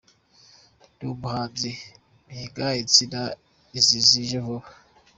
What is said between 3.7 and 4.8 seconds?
izi zije vuba.